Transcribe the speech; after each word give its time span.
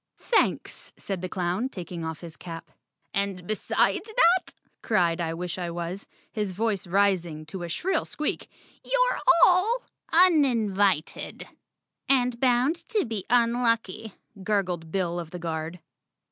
"Thanks!" 0.17 0.91
said 0.97 1.21
the 1.21 1.29
clown, 1.29 1.69
taking 1.69 2.03
off 2.03 2.21
his 2.21 2.35
cap. 2.35 2.71
"And 3.13 3.45
besides 3.45 4.07
that," 4.17 4.51
cried 4.81 5.21
I 5.21 5.35
wish 5.35 5.59
I 5.59 5.69
was, 5.69 6.07
his 6.31 6.53
voice 6.53 6.87
ris¬ 6.87 7.23
ing 7.23 7.45
to 7.45 7.61
a 7.61 7.69
shrill 7.69 8.03
squeak, 8.05 8.49
"you're 8.83 9.19
all 9.45 9.83
uninvited." 10.11 11.47
"And 12.09 12.39
bound 12.39 12.77
to 12.89 13.05
be 13.05 13.27
unlucky," 13.29 14.15
gurgled 14.43 14.91
Bill 14.91 15.19
of 15.19 15.29
the 15.29 15.37
Guard. 15.37 15.79